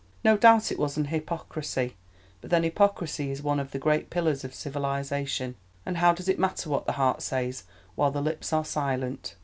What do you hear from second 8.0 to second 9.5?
the lips are silent?